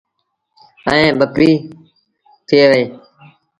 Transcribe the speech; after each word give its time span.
ائيٚݩ 0.89 1.15
ٻڪريٚ 1.19 1.61
ٿئي 2.47 2.63
وهي۔ 2.69 2.83